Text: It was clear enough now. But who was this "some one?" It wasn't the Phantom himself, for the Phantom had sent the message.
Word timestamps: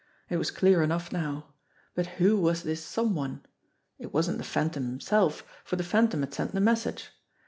It 0.29 0.37
was 0.37 0.49
clear 0.49 0.81
enough 0.81 1.11
now. 1.11 1.53
But 1.93 2.07
who 2.17 2.35
was 2.41 2.63
this 2.63 2.83
"some 2.83 3.13
one?" 3.13 3.45
It 3.99 4.11
wasn't 4.11 4.39
the 4.39 4.43
Phantom 4.43 4.83
himself, 4.87 5.43
for 5.63 5.75
the 5.75 5.83
Phantom 5.83 6.21
had 6.21 6.33
sent 6.33 6.53
the 6.53 6.59
message. 6.59 7.11